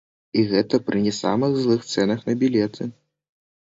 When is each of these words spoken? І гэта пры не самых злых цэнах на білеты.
І 0.39 0.45
гэта 0.53 0.79
пры 0.87 1.03
не 1.09 1.13
самых 1.21 1.51
злых 1.63 1.87
цэнах 1.93 2.19
на 2.31 2.41
білеты. 2.45 2.93